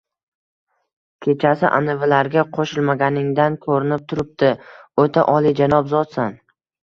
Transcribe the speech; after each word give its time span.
–Kechasi 1.25 1.67
anavilarga 1.79 2.45
qo‘shilmaganingdan 2.55 3.59
ko‘rinib 3.65 4.07
turibdi, 4.13 4.49
o‘ta 5.05 5.27
oliyjanob 5.37 5.93
zotsan 5.95 6.35